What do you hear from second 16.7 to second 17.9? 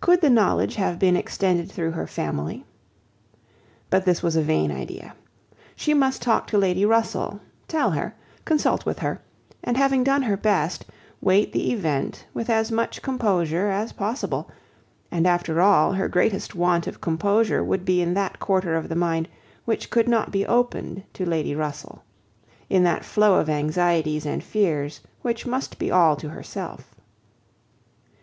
of composure would